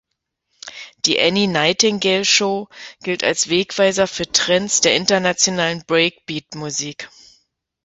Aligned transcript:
Die 1.05 1.19
Annie 1.19 1.45
Nightingale 1.47 2.25
Show 2.25 2.69
gilt 3.03 3.23
als 3.23 3.49
Wegweiser 3.51 4.07
für 4.07 4.25
Trends 4.31 4.81
der 4.81 4.95
internationalen 4.95 5.83
Breakbeat-Musik. 5.85 7.07